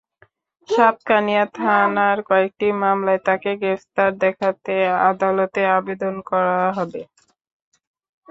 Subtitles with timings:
[0.69, 4.73] সাতকানিয়া থানার কয়েকটি মামলায় তাঁকে গ্রেপ্তার দেখাতে
[5.09, 7.01] আদালতে আবেদন করা হবে।